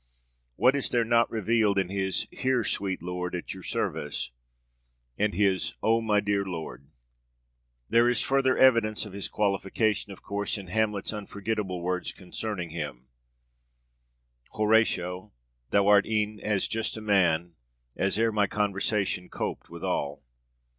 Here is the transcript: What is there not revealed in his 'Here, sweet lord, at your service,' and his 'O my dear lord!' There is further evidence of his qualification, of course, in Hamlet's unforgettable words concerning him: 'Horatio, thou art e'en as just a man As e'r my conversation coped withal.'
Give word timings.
What 0.55 0.75
is 0.75 0.89
there 0.89 1.05
not 1.05 1.29
revealed 1.29 1.77
in 1.77 1.89
his 1.89 2.25
'Here, 2.31 2.63
sweet 2.63 3.03
lord, 3.03 3.35
at 3.35 3.53
your 3.53 3.61
service,' 3.61 4.31
and 5.15 5.35
his 5.35 5.75
'O 5.83 6.01
my 6.01 6.19
dear 6.19 6.43
lord!' 6.43 6.89
There 7.87 8.09
is 8.09 8.21
further 8.23 8.57
evidence 8.57 9.05
of 9.05 9.13
his 9.13 9.27
qualification, 9.27 10.11
of 10.11 10.23
course, 10.23 10.57
in 10.57 10.69
Hamlet's 10.69 11.13
unforgettable 11.13 11.83
words 11.83 12.13
concerning 12.13 12.71
him: 12.71 13.09
'Horatio, 14.53 15.33
thou 15.69 15.85
art 15.87 16.07
e'en 16.07 16.39
as 16.39 16.67
just 16.67 16.97
a 16.97 17.01
man 17.01 17.53
As 17.95 18.17
e'r 18.17 18.31
my 18.31 18.47
conversation 18.47 19.29
coped 19.29 19.69
withal.' 19.69 20.23